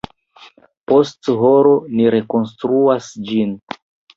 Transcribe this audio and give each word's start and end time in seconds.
Post 0.91 1.29
horo 1.41 1.75
ni 1.99 2.09
rekonstruas 2.17 3.13
ĝin. 3.29 3.57